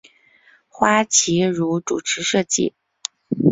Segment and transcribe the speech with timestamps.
[0.67, 2.73] 花琦如主持设计。